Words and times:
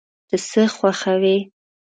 ته 0.27 0.35
څه 0.47 0.63
خوښوې؟ 0.75 1.37